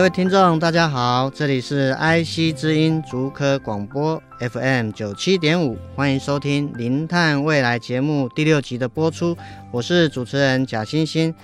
[0.00, 9.36] 各位听众，大家好，这里是 IC 之音竹科广播 FM 九七点五，欢迎收听《零碳未来》节目第六集的播出，
[9.70, 11.34] 我是主持人贾欣欣。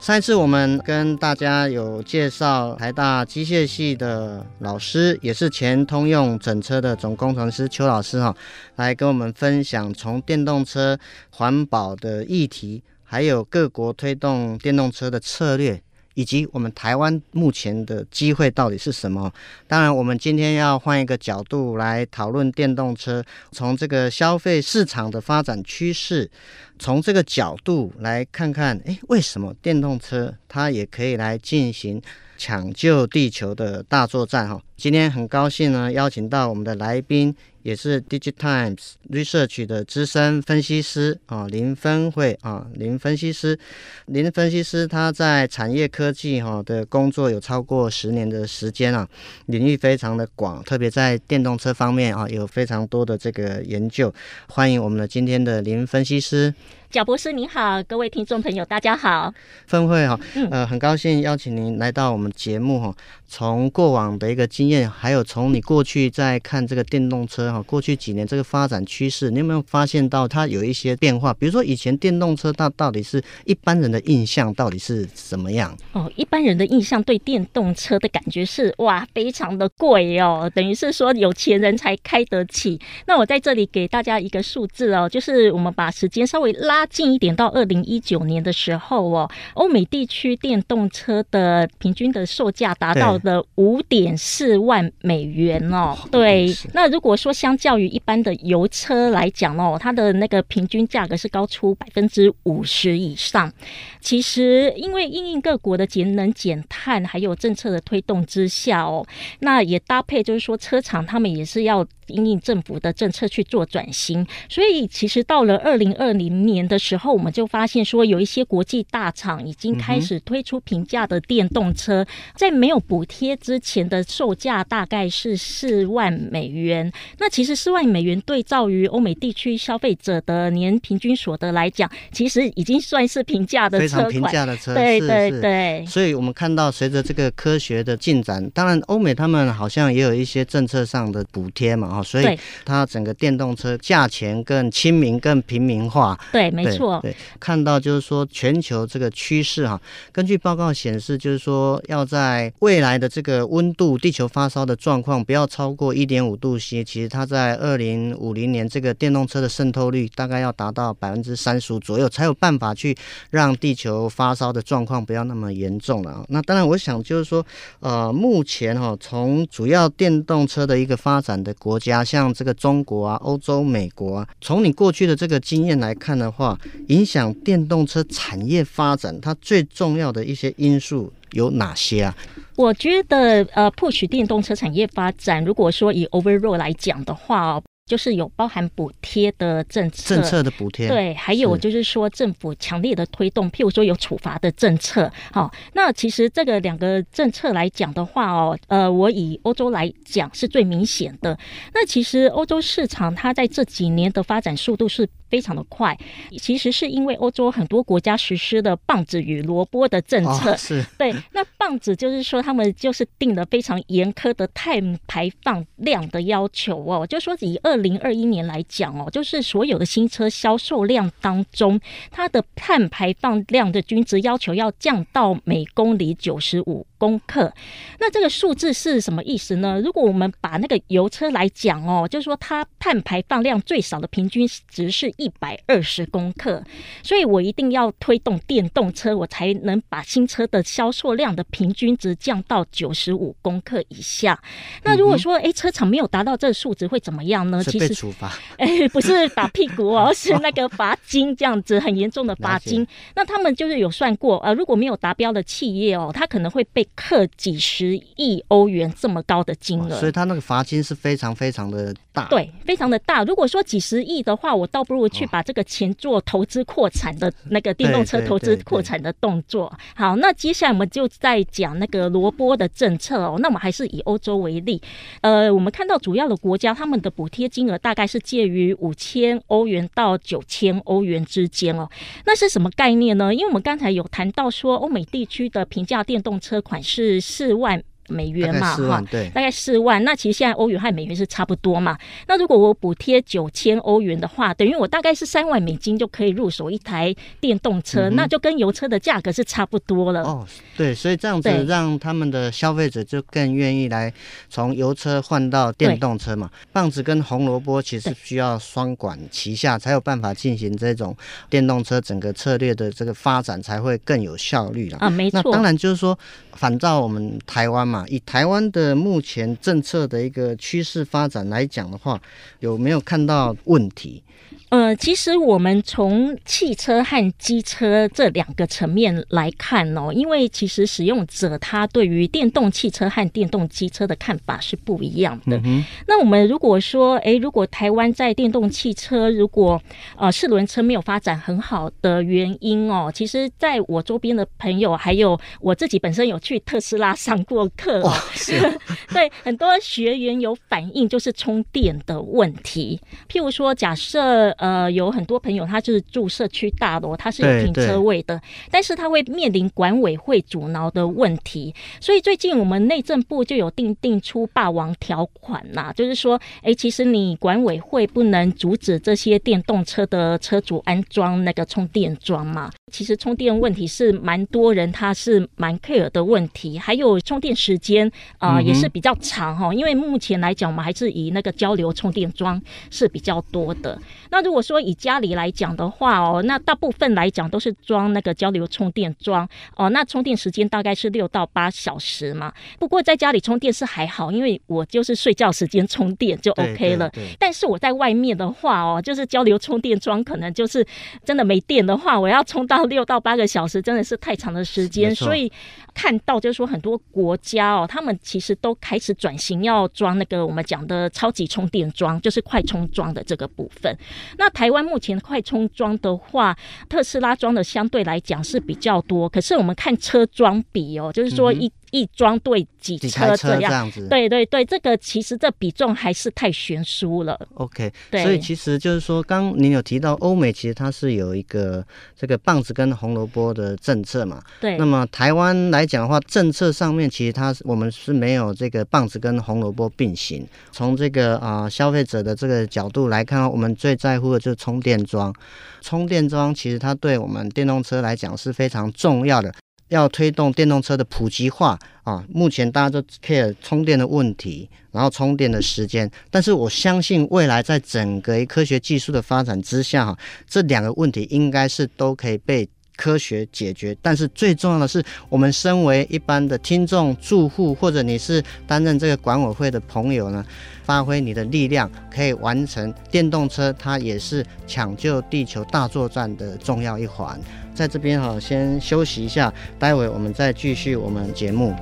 [0.00, 8.34] 上一次我们跟大家有介绍台大机械系的老师，也是前通用整车的总工程师邱老师哈，
[8.76, 10.98] 来跟我们分享从电动车
[11.32, 15.82] 环保的议题，还有各国推动电动车的策略。
[16.16, 19.30] 以及我们台湾目前的机会到底是什么？
[19.68, 23.22] 当然，我们今天要换一个角度来讨论电动车，
[23.52, 26.30] 从这个消费市场的发展趋势，
[26.78, 32.00] 从这个角度来看看，诶，为什么电动车它也可以来进行
[32.36, 34.48] 抢救地球的大作战？
[34.48, 37.34] 哈，今天很高兴呢，邀请到我们的来宾。
[37.62, 38.76] 也是 DIGITIMES
[39.10, 43.58] Research 的资深分析师啊，林芬慧啊，林分析师，
[44.06, 49.08] 林分析师他在产业科技哈的工作有超过十年的时间啊，
[49.46, 54.14] 领域非常的广，特别在电动车方面啊有非常多的这个研究。
[54.48, 56.54] 欢迎我们的今天的林分析师。
[56.96, 59.30] 贾博士你好，各位听众朋友大家好。
[59.66, 60.18] 分会哈，
[60.50, 62.94] 呃，很高兴邀请您来到我们节目哈。
[63.28, 71.34] 从过往的一个经验，还有从你过去在看这个电动车哈，过去几年这个发展趋势，你有没有发现到它有一些变化？
[71.34, 75.76] 比如说以前电动车它到底是一般人的印象到底是什么样？
[75.92, 82.80] 哦，一般人的印象对电动车的感觉是哇，非常的贵哦，等于是说有钱人才开得起。
[83.06, 86.85] 那我在这里给大家一个数字哦，就是我们把时间稍微拉。
[86.86, 95.98] 拉近一点，到二零一九年的时候哦，欧美地区电动车的平均的售价达到了五点四万美元哦。
[96.12, 103.52] 对，那如果说相较于一般的油车来讲哦，它的那个平均价格是高出百分之五十以上。
[104.00, 109.04] 其实，因为因应各国的节能减碳，还有政策的推动之下哦，
[109.40, 116.65] 那也搭配就是说车厂他们也是要因应政府的政策去做转型，所以其实到了二零二零年。
[116.66, 126.92] 的时候，我们就发现说，有一些国际大厂已经开始推出平价的电动车，在没有补贴之前的售价大概是四万美元。
[127.18, 134.74] 那其实四万美元对照于欧美地区消费者的年平均所得来讲，其实已经算是平价的车，非常平价的车。
[134.74, 135.84] 对对对。
[135.86, 146.18] 所以我们看到，随着这个科学的进展，当然欧美他们好像也有一些政策上的补贴嘛，哈，所以它整个电动车价钱更亲民、更平民化。
[146.32, 146.50] 对。
[146.64, 149.80] 没错，对，看到就是说全球这个趋势哈，
[150.12, 162.96] 根据报告显示，就是说要在未来的这个温度，地球发烧的状况不要超过一点五度 C，其实它在二零五零年这个电动车的渗透率大概要达到百分之三十五左右，才有办法去
[163.30, 166.24] 让地球发烧的状况不要那么严重了。
[166.28, 167.44] 那当然，我想就是说，
[167.80, 176.45] 呃，目前哈，从主要电动车的一个发展的国家，像这个中国啊、欧洲、美国啊，从你过去的这个经验来看的话。
[176.88, 182.14] 影响电动车产业发展，它最重要的一些因素有哪些啊？
[182.56, 187.62] 我觉得，呃，push 电动车产业发展，如果说以 overall 来讲的话哦。
[187.88, 195.08] 就是有包含补贴的政策，政策的补贴，对，还有就是说政府强烈的推动，譬如说有处罚的政策。
[195.30, 201.38] 好，那其实这个两个政策来讲的话哦，呃，我以欧洲来讲是最明显的。
[201.72, 205.96] 那其实欧洲市场它在这几年的发展速度是非常的快，
[206.40, 210.54] 其实是因为欧洲很多国家实施的棒子与萝卜的政策。
[210.54, 217.76] 哦、是，对，那棒子就是说他们就是定了非常严苛的碳排放量的要求哦，就说以二。
[217.76, 221.78] 二零二一年来讲哦，就是所有的新车销售量当中，
[222.10, 227.52] 它的碳排放量的均值要求要降到每公里九十五公克。
[227.98, 229.80] 那这个数字是什么意思呢？
[229.82, 236.62] 如果我们把那个油车来讲哦，就是说它碳排放量最少的平均值是一百二十公克，
[237.02, 244.40] 所以我一定要推动电动车，我才能把新车的销售量的平均值降到九十五公克以下。
[244.82, 247.62] 那如果说哎，车厂没有达到这个数值会怎么样呢？
[247.64, 252.86] 其实处罚， 哎，不是打屁股哦， 是那个罚金这样子，很严重的罚金。
[253.14, 259.98] 那他们就是有算过，呃，如果没有达标的企业哦，他可能会被课几十亿欧元这么高的金额。
[259.98, 263.24] 所以他那个罚金是非常非常的大，对，非常的大。
[263.24, 269.72] 如果说几十亿的话，我倒不如去把这个钱做投资扩产的那个电动车投资扩产的动作。
[269.94, 273.36] 好，那接下来我们就在讲那个罗波的政策哦。
[273.38, 274.80] 那我们还是以欧洲为例，
[275.20, 281.88] 呃，我们看到主要的国家他们的补贴金额大概是介于五千欧元到九千欧元之间哦。
[282.24, 283.34] 那是什么概念呢？
[283.34, 287.82] 因为我们刚才有谈到说，欧美地区的平价电动车款是四万。
[288.08, 290.02] 美元嘛，哈，对，大概四万。
[290.04, 291.96] 那其实现在欧元和美元是差不多嘛。
[292.28, 300.22] 那如果我补贴九千欧元的话，等于我大概是三万美金就可以入手一台电动车，嗯、那就跟油车的价格是差不多了。
[300.22, 304.12] 哦，对，所以这样子让他们的消费者就更愿意来
[304.48, 306.50] 从油车换到电动车嘛。
[306.72, 311.16] 棒子跟红萝卜其实需要双管齐下，才有办法进行这种
[311.48, 314.98] 电动车整个策略的这个发展，才会更有效率了。
[314.98, 315.40] 啊，没错。
[315.42, 316.18] 那当然就是说，
[316.52, 317.95] 反照我们台湾嘛。
[318.08, 322.20] 以台湾的目前政策的一个趋势发展来讲的话，
[322.60, 324.22] 有没有看到问题？
[324.68, 335.56] 呃，其实我们从汽车和机车这两个层面来看哦，因为其实使用者他对于电动汽车和电动机车的看法是不一样的。
[335.64, 339.80] 嗯、那我们如果说，诶，如果台湾在电动汽车如果
[340.16, 348.60] 呃四轮车没有发展很好的原因哦，其实在我周边的朋友还有我自己本身有去特斯拉上过课， 哦，是
[349.12, 353.00] 对很多学员有反映就是充电的问题。
[353.28, 358.40] 譬如说，假设呃，有很多朋友，他就是住社区大楼，他是有停车位的，
[358.70, 361.74] 但是他会面临管委会阻挠的问题。
[362.00, 372.70] 所以最近我们内政部就有定定出霸王条款呐，就是说，哎，其实你管委会不能阻止这些电动车的车主安装那个充电桩嘛。
[372.92, 383.98] 其实充电问题是蛮多人他是蛮 care 的问题，还有充电时间啊、呃、也是比较长哈，因为目前来讲我们还是以那个交流充电桩是比较多的。
[384.30, 392.52] 那如果说以家里来讲的话哦，那大部分来讲都是装那个交流充电桩哦，那充电时间大概是六到八小时嘛。
[392.78, 397.10] 不过在家里充电是还好，因为我就是睡觉时间充电就 OK 了。
[397.38, 400.86] 但是我在外面的话哦，就是交流充电桩可能就是
[401.24, 405.14] 真的没电的话，我要充到六到八个小时，真的是太长的时间。
[405.14, 405.50] 所以
[405.94, 413.96] 看到就是说很多国家哦，他们其实都开始转型要装那个我们讲的超级充电桩，就是快充桩的这个部分。
[414.38, 416.56] 那台湾目前快充桩的话，
[416.88, 421.70] 特斯拉装的相对来讲是比较多，可是我们看车装比哦，就是说一。
[421.90, 427.38] 一桩对几车这样，这样子，对对对，这个其实这比重还是太悬殊了。
[427.54, 431.84] OK，对，所以其实就是说，刚您有提到欧美，其实它是有一个
[432.16, 434.42] 这个棒子跟红萝卜的政策嘛。
[434.60, 434.76] 对。
[434.76, 440.46] 那么台湾来讲的话，政策上面其实它我们是没有这个棒子跟红萝卜并行。
[440.72, 445.34] 从这个啊、呃、消费者的这个角度来看，我们最在乎的就是充电桩。
[445.80, 449.52] 充电桩其实它对我们电动车来讲是非常重要的。
[449.88, 456.10] 要推动电动车的普及化啊，目前大家都 care 充电的问题，然后充电的时间。
[456.30, 460.18] 但是我相信未来在整个科学技术的发展之下，哈，
[460.48, 463.96] 这两个问题应该是都可以被科学解决。
[464.00, 470.44] 但是最重要的是，我们身为一般的听众、住户，或者你是担任这个管委会的朋友呢，
[470.82, 477.38] 发挥你的力量，可以完成电动车，它也是抢救地球大作战的重要一环。
[477.76, 481.74] 在这边哈，先休息一下，待会我们再继续我们节目。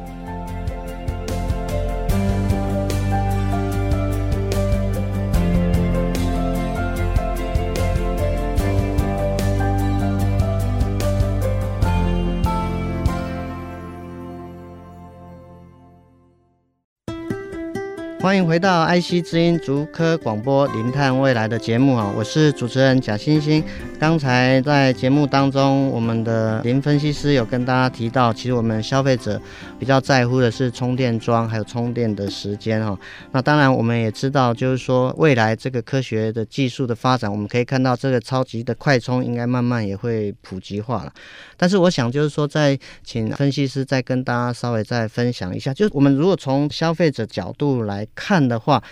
[18.25, 23.63] 欢迎回到爱惜之音竹科广播《零碳未来》的节目啊，我是主持人贾欣欣。
[24.01, 29.39] 刚才在节目当中，我们的林分析师有跟大家提到，其实我们消费者
[29.79, 32.99] 比较在乎的是充电桩还有充电的时间哈。
[33.33, 41.13] 那当然，我们也知道，就是说未来这个科学的技术的发展，我们可以看到这个超级的快充应该慢慢也会普及化了。
[41.59, 48.83] 但是我想就是说，再请分析师再跟大家稍微再分享一下，就是我们如果从消费者角度来看的话，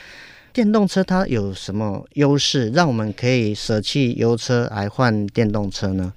[0.52, 6.12] 电动车它有什么优势，让我们可以舍弃油车来换电动车呢？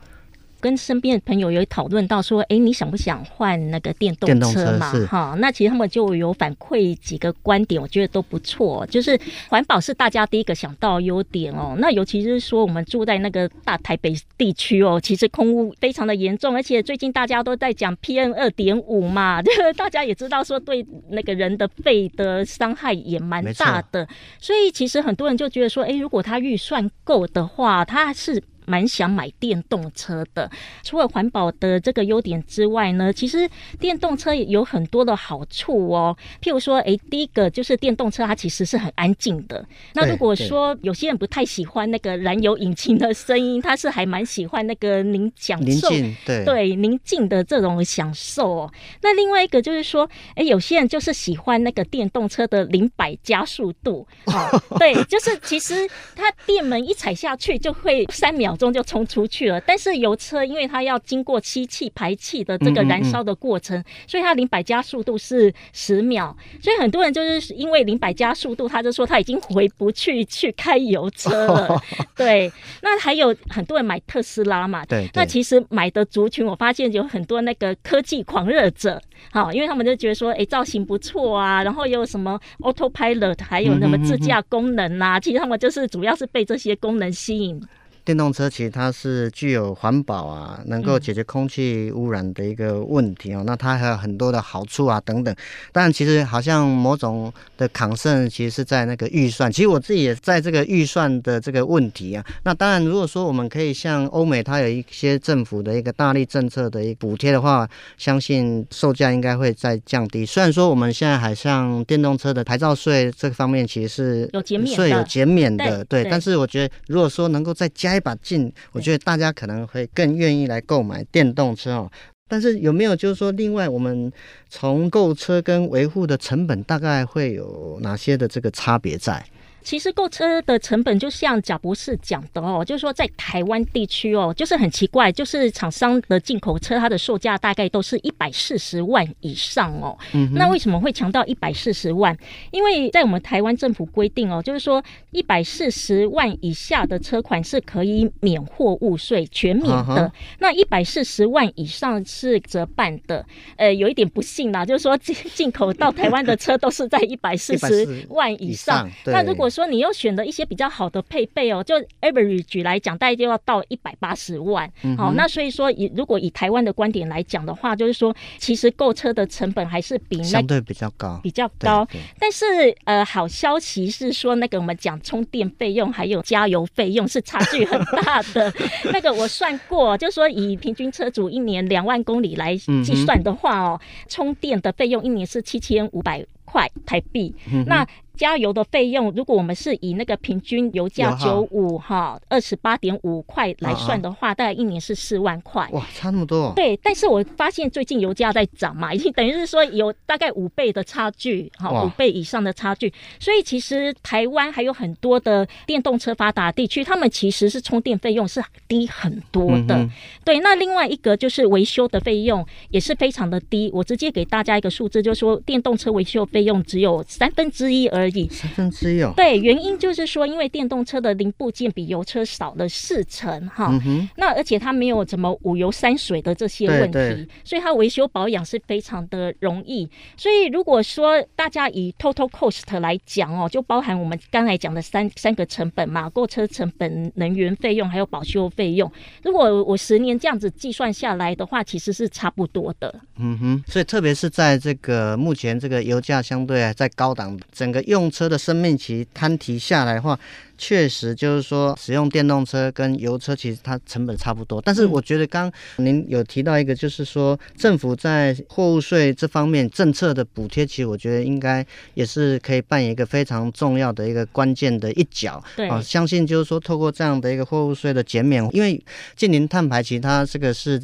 [0.65, 4.91] 跟身边的朋友有讨论到说，哎，你想不想换那个电动车嘛？
[5.05, 8.83] 哈，那其实他们就有反馈几个观点，我觉得都不错。
[8.87, 9.15] 就是
[9.47, 11.75] 环保是大家第一个想到的优点哦。
[11.77, 19.39] 那尤其是说我们住在那个大台北地区哦，其实空污非常的严重，而且最近大家都在讲 PM 二点五嘛，
[19.77, 24.07] 大家也知道说对那个人的肺的伤害也蛮大的。
[24.39, 28.41] 所以其实很多人就觉得说，哎，如果他预算够的话，他是。
[28.65, 30.49] 蛮想买电动车的，
[30.83, 36.15] 除了环保的这个优点之外呢，其实电动车有很多的好处哦。
[36.41, 39.63] 譬如说，诶，第一个就是电动车它其实是很安静的。
[39.93, 45.89] 那如果说有些人不太喜欢那个燃油引擎的声音，他是还蛮喜欢那个宁享受，
[46.25, 48.73] 对对宁静的这种享受哦。
[49.01, 58.54] 那另外一个就是说，诶，有些人就是喜欢那个电动车的零百加速度，哦， 对，就是其实它电门一踩下去就会三秒。
[58.55, 71.67] 中就冲出去了，但是油车因为它要经过吸气排气的这个燃烧的过程，嗯嗯嗯，所以它零百加速度是十秒，所以很多人就是因为零百加速度，他就说他已经回不去去开油车了。
[71.67, 71.81] 哦、
[72.15, 74.85] 对，那还有很多人买特斯拉嘛？
[74.85, 87.61] 对，对，那其实买的族群，我发现有很多那个科技狂热者，好，因为他们就觉得说，哎、欸，造型不错啊，然后又有什么 Autopilot，还有那么自驾功能啊，嗯嗯嗯嗯，其实他们就是主要是被这些功能吸引。
[88.05, 93.39] 电动车其实它是具有环保啊，能够解决空气污染的一个问题哦。
[93.39, 95.35] 嗯、那它还有很多的好处啊，等等。
[95.71, 99.51] 但其实好像某种的抗胜，其实是在那个预算。
[99.51, 102.23] 其实我自己也在这个预算的这个问题啊。
[102.43, 110.23] 那当然，如果说我们可以像欧美，它有一些政府的一个大力政策的一个补贴的话，相信售价应该会再降低。
[110.23, 115.95] 虽然说我们现在还像电动车的牌照税这方面其实是有减免，税有减免的，对。
[115.95, 121.91] 对，但是我觉得，如果说能够再加一把劲，我觉得大家可能会更愿意来购买电动车哦。
[122.27, 124.11] 但是有没有就是说，另外我们
[124.49, 129.23] 从购车跟维护的成本大概会有哪些的这个差别在？
[129.65, 139.97] 其实购车的成本就像贾博士讲的哦，就是说在台湾地区哦，就是很奇怪，就是厂商的进口车，它的售价大概都是一百四十万以上哦。
[140.13, 142.15] 嗯，那为什么会强调一百四十万？
[142.51, 150.07] 因为在我们台湾政府规定哦，就是说一百四十万以下的车款是可以免货物税，全免的。
[150.07, 150.11] Uh.
[150.37, 153.25] 那一百四十万以上是折半的。
[153.55, 158.87] 呃，有一点不幸啦，就是说进进口到台湾的车都是在一百四十万以上。
[159.05, 164.69] 那如果说你又选了一些比较好的配备哦，就 average 来讲，大概就要到一百八十万。
[164.83, 164.95] 嗯。
[164.97, 171.87] 好，那所以说以如果以台湾的观点来讲的话，就是说其实购车的成本还是比那相对比较高，比较高。
[172.19, 172.45] 但是
[172.83, 178.53] 呃，好消息是说那个我们讲充电费用还有加油费用是差距很大的。
[178.91, 187.33] 那个我算过，就是说以平均车主一年两万公里来计算的话哦，嗯、充电的费用一年是七千五百块台币。
[187.51, 187.63] 嗯。
[187.65, 195.69] 那加油的费用，如果我们是以那个平均油价九五哈二十八点五块来算的话，大概一年是四万块。
[195.71, 196.51] 哇，差那么多。
[196.55, 202.91] 对，但是我发现最近油价在涨嘛， 已经等于是说有大概五倍的差距，哈，五倍以上的差距。
[203.19, 209.75] 所以其实台湾还有很多的电动车发达地区，他们其实是充电费用是低很多的。
[209.75, 209.91] 嗯。
[210.23, 213.69] 对，那另外一个就是维修的费用也是非常的低。
[213.73, 218.27] 我直接给大家一个数字，就是说电动车维修费用只有三分之一而已。
[218.29, 229.89] 三分之一哦，对，原因就是说，因为电动车的零部件比油车少了四成哈、嗯，那而且它没有什么五油三水的这些问题，所以它维修保养是非常的容易。
[230.17, 238.91] 所以如果说大家以 total cost 来讲哦，就包含我们刚才讲的三三个成本嘛，购车成本、能源费用还有保修费用，
[239.23, 242.93] 如果我十年这样子计算下来的话，其实是差不多的。
[243.17, 250.19] 嗯哼，所以特别是在这个目前这个油价相对在高档，整个用车的生命期摊提下来的话，
[250.57, 254.61] 确实就是说，使用电动车跟油车其实它成本差不多。
[254.61, 265.43] 但是我觉得刚您有提到一个，就是说政府在货物税这方面政策的补贴，其实我觉得应该也是可以扮演一个非常重要的一个关键的一角。
[265.55, 268.81] 对，啊，相信就是说透过这样的一个货物税的减免，因为
[269.15, 270.81] 近零碳排，其实它这个是。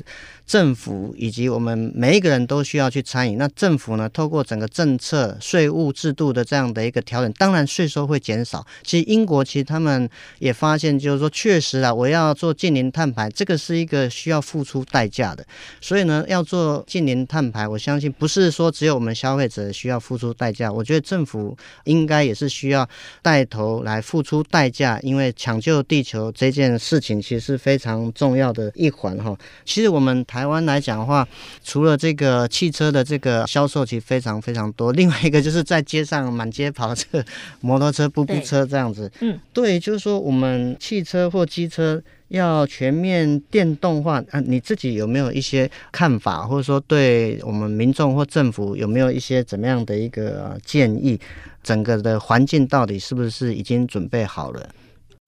[0.48, 3.38] 政府以及我们每一个人都需要去参与。
[3.38, 8.66] 那政府呢，透过整个政策、税务制度的这样的一个调整，当然税收会减少。
[8.84, 15.46] 其实英国其实他们也发现，就是说确实啊，我要做净零碳排，这个是一个需要付出代价的。
[15.80, 22.86] 所以呢，要做净零碳排，我相信不是说只有我们消费者需要付出代价，我觉得政府应该也是需要
[23.22, 29.34] 带头来付出代价，因为抢救地球这件事情其实是非常重要的一环哈。
[29.63, 30.41] 其实我们台。
[30.41, 31.27] 台湾来讲的话，
[31.63, 37.24] 除了这个汽车的这个销售其实非常非常多，另外一个就是在街上满街跑这个
[37.62, 39.12] 摩托车、步步车这样子。
[39.20, 51.20] 嗯，对，就是说我们汽车或机车要全面电动化啊，你自己有没有一些看法，或者说对我们民众或政府有没有一些怎么样的一个建议？
[51.63, 54.70] 整个的环境到底是不是已经准备好了？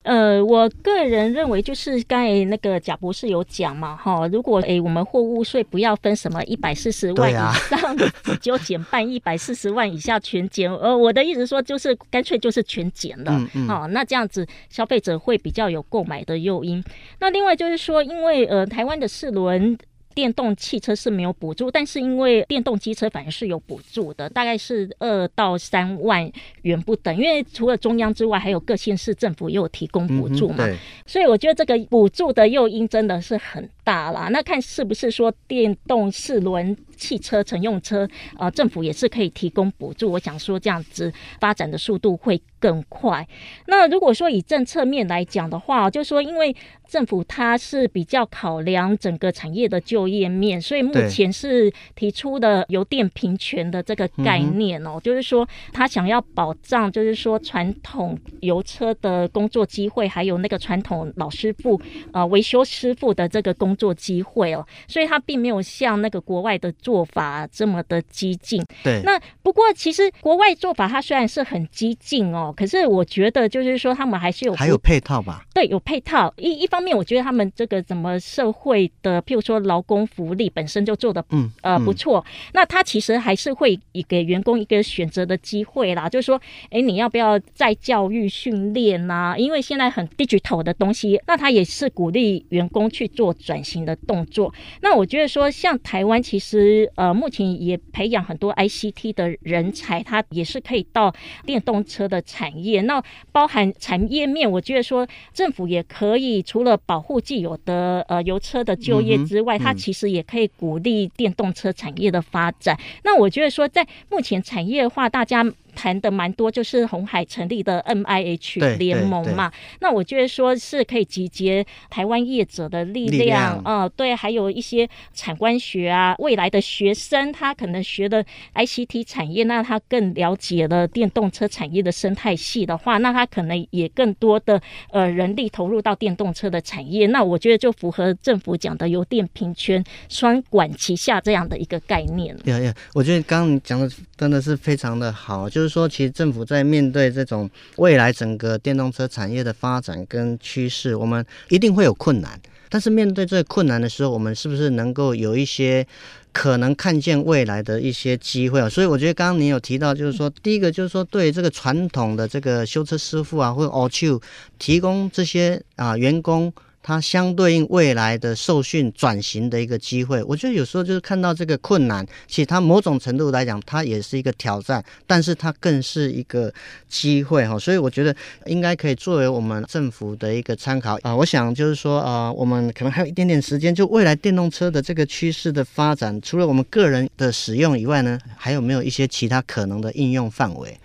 [0.04, 7.34] 呃，我个人认为就是刚才那个贾博士有讲嘛，哈，如果诶我们货物税不要分什么一百四十万以
[7.68, 7.96] 上
[8.40, 10.70] 就减半，一百四十万以下全减。
[10.72, 16.84] 呃，我的意思说就是干脆就是全减了，嗯嗯，哦，那这样子消费者会比较有购买的诱因。
[17.20, 19.76] 那另外就是说，因为呃台湾的四轮。
[20.14, 26.30] 电动汽车是没有补助，但是因为电动机车反而是有补助的，大概是二到三万
[26.62, 27.14] 元不等。
[27.16, 30.66] 因为除了中央之外，还有各县市政府也有提供补助嘛，
[31.04, 34.28] 所以我觉得这个补助的诱因真的是很大啦。
[34.30, 40.10] 那看是不是说电动四轮汽车、乘用车，呃，政府也是可以提供补助。
[40.10, 43.26] 我想说这样子发展的速度会更快。
[43.66, 46.56] 那如果说以政策面来讲的话，就是说因为。
[46.86, 61.80] 政府它是比较考量整个产业的就业面，所以目前是提出的油电平权的这个概念哦，就是说他想要保障，就是说传统油车的工作机会，还有那个传统老师傅
[62.12, 68.64] 呃维修师傅的这个工作机会哦，所以他并没有像那个国外的做法这么的激进。
[68.82, 75.44] 对，那不过其实国外做法它虽然是很激进哦，可是我觉得就是说他们还是有还有配套吧？
[75.54, 83.78] 对，有配套一一方面，我觉得他们这个怎么社会的，譬如说劳工福利本身就做的嗯呃不错，嗯、那他其实还是会
[84.08, 86.40] 给员工一个选择的机会啦，就是说，
[86.70, 89.34] 哎，你要不要再教育训练呐？
[89.38, 94.52] 因为现在很 digital 的东西，那他也是鼓励员工去做转型的动作。
[94.82, 101.12] 那我觉得说，像台湾其实呃目前也培养很多 ICT 的人才，他也是可以到
[101.46, 102.82] 电动车的产业。
[102.82, 103.02] 那
[103.32, 106.42] 包含产业面，我觉得说政府也可以。
[106.42, 112.78] 除了保护既有的呃油车的就业之外，嗯嗯、它其实也可以鼓励电动车产业的发展。
[113.02, 115.44] 那我觉得说，在目前产业化，大家。
[115.74, 119.52] 谈的蛮多，就是红海成立的 MIH 联盟嘛。
[119.80, 137.08] 那我觉得说是可以集结台湾业者的力量啊、呃，对，还有一些产官学啊，未来的学生他可能学的 ICT 产业，那他更了解了电动车产业的生态系的话，那他可能也更多的呃人力投入到电动车的产业。
[137.08, 142.36] 那我觉得就符合政府讲的油电瓶圈双管齐下这样的一个概念。
[142.44, 145.63] 呀呀，我觉得刚刚你讲的真的是非常的好，就。
[145.64, 152.38] 就是说，其实政府在面对这种未来整个电动车产业的发展跟趋势，我们一定会有困难。
[152.68, 155.86] 但是面对这个困难的时候，我们是不是能够有一些
[156.32, 158.68] 可能看见未来的一些机会啊？
[158.68, 164.20] 所以我觉得刚刚你有提到，就是说，第一个就是说，对这个传统的这个修车师傅啊，或者 auto
[164.58, 166.52] 提供这些啊员工。
[166.86, 176.52] 它相对应未来的受训转型的一个机会，我觉得有时候就是看到这个困难，其实它某种程度来讲，它也是一个挑战，但是它更是一个
[176.86, 177.58] 机会哈。
[177.58, 181.16] 所以我觉得应该可以作为我们政府的一个参考啊。
[181.16, 190.78] 我想就是说啊，我们可能还有一点点时间，就未来电动车的这个趋势的发展，除了我们个人的使用以外呢，还有没有一些其他可能的应用范围？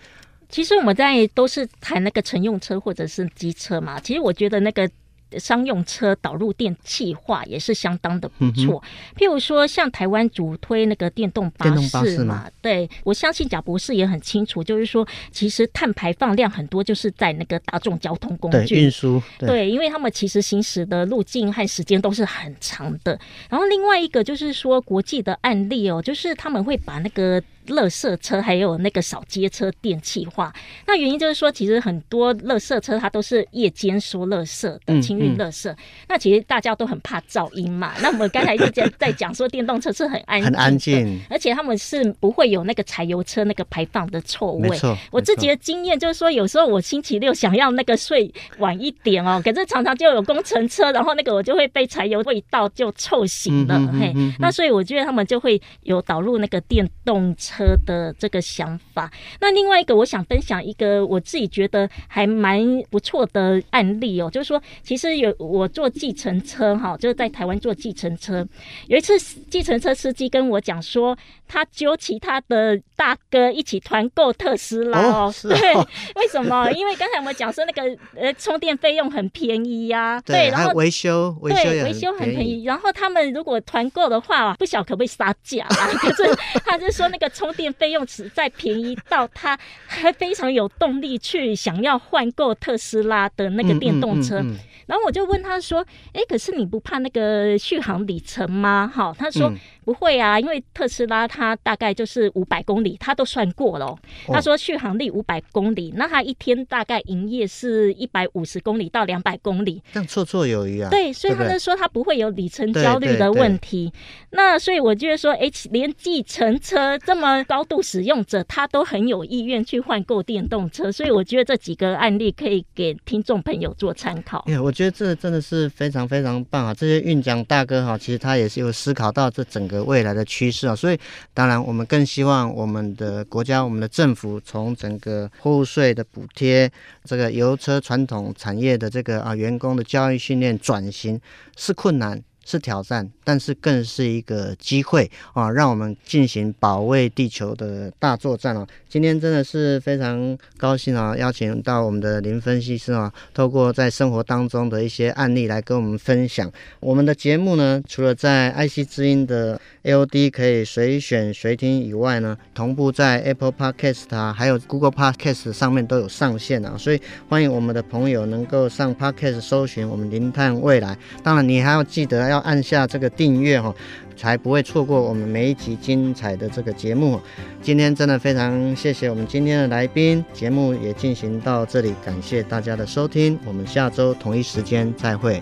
[0.48, 4.90] 其实我们在都是谈那个乘用车或者是机车嘛，其实我觉得那个。
[5.38, 23.20] 商用车导入电气化也是相当的不错，嗯、譬如说像台湾主推那个电动巴士嘛，对，我相信贾博士也很清楚，就是说其实碳排放量很多，就是在那个大众交通工具运输，对，对，因为他们其实行驶的路径和时间都是很长的。
[23.50, 27.42] 然后另外一个就是说国际的案例哦，就是他们会把那个。
[27.70, 30.54] 垃圾车还有那个扫街车电气化。
[30.86, 35.74] 那原因就是说，其实很多垃圾车它都是夜间收垃圾的，清运垃圾。
[36.08, 37.94] 那其实大家都很怕噪音嘛。
[38.02, 44.78] 那我们刚才就在在讲说，电动车是很安，很安静，而且他们是不会有那个柴油车那个排放的臭味。
[45.12, 53.80] 我自己的经验就是说，有时候我星期六想要那个睡晚一点哦，可是常常就有工程车，然后那个我就会被柴油味道就臭醒了。
[54.00, 59.12] 嘿，那所以我觉得他们就会有导入那个电动车车的这个想法。
[59.42, 68.48] 那另外一个，我想分享一个我自己觉得还蛮不错的案例哦，就是说，其实有我坐计程车哈，就是在台湾坐计程车，
[68.88, 69.20] 有一次
[69.50, 71.18] 计程车司机跟我讲说，
[71.50, 75.74] 他揪其他的大哥一起团购特斯拉哦，对，
[76.16, 76.70] 为什么？
[76.78, 77.82] 因为刚才我们讲说那个
[78.16, 85.90] 呃充电费用很便宜呀，对，然后维修维修对维修很便宜，然后他们如果团购的话，不晓可不可以杀价啊？
[86.00, 86.24] 可 是
[86.64, 89.58] 他就说那个充电费用实在便宜到他
[89.88, 94.44] 还非常有动力去想要换购特斯拉的那个电动车。
[94.86, 99.52] 然后我就问他说：“哎，可是你不怕那个续航里程吗？”哈，他说。
[99.86, 103.88] 不会啊，因为特斯拉它大概就是五百公里，他都算过了。
[103.88, 110.90] 哦、他说续航力五百公里，那他一天大概营业是一百五十公里到两百公里，这样绰绰有余啊。
[110.90, 113.92] 对，所以他们说他不会有里程焦虑的问题。
[114.32, 120.92] 那所以我觉得说，哎，连计程车这么高度使用者，他都很有意愿去换购电动车。
[120.92, 124.46] 所以我觉得这几个案例可以给听众朋友做参考。
[124.48, 126.74] 哎，我觉得这真的是非常非常棒啊！
[126.74, 129.80] 这些运奖大哥哈，其实他也是有思考到这整个。
[129.90, 131.00] 未来的趋势啊，所以
[131.34, 136.72] 当然我们更希望我们的国家、我们的政府从整个货物税的补贴，
[137.04, 141.20] 这个油车传统产业的这个啊员工的教育训练转型
[141.56, 142.22] 是困难。
[142.46, 145.52] 是挑战，但是更是一个机会啊！
[145.52, 148.66] 让我们进行保卫地球的大作战哦。
[148.88, 156.52] 今天真的是非常高兴啊，邀请到我们的林分析师啊，透过在生活当中的一些案例来跟我们分享。
[156.80, 166.76] 我们的节目呢，除了在爱惜之音的 AOD 可以随选随听以外呢，同步在 Apple Podcast 啊，还有 Google Podcast 上面都有上线啊。
[166.78, 167.00] 所以
[167.30, 170.98] 欢迎我们的朋友能够上 Podcast 搜寻我们零碳未来。
[171.24, 172.40] 当然，你还要记得要。
[172.50, 173.76] 按下这个订阅哈，
[174.18, 177.20] 才不会错过我们每一集精彩的这个节目。
[177.62, 185.42] 今天真的非常谢谢我们今天的来宾，节目也进行到这里，感谢大家的收听，我们下周同一时间再会。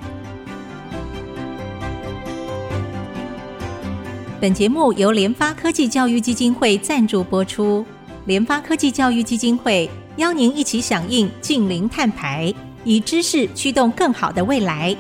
[4.39, 7.83] 本节目由联发科技教育基金会赞助播出，
[8.25, 14.95] 联发科技教育基金会邀您一起响应近零碳排，以知识驱动更好的未来。